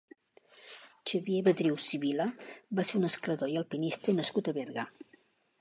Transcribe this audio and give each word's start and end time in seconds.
Xavier 1.11 1.41
Batriu 1.49 1.77
Sibila 1.89 2.27
va 2.81 2.87
ser 2.91 2.97
un 3.01 3.09
escalador 3.13 3.55
i 3.55 3.63
alpinista 3.63 4.21
nascut 4.23 4.55
a 4.55 4.59
Berga. 4.61 4.91